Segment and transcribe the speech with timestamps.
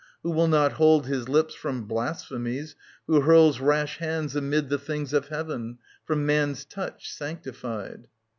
[0.23, 2.73] Who will not hold his lips from blasphemies,
[3.05, 8.07] Who hurls rash hands amid the things of heaven From man's touch sanctified.